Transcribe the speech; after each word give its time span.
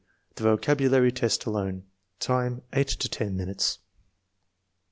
The 0.33 0.41
vocabulary 0.45 1.11
test 1.11 1.45
alone. 1.45 1.83
Time, 2.19 2.63
8 2.73 2.87
to 2.87 3.07
10 3.07 3.37
minutes. 3.37 3.77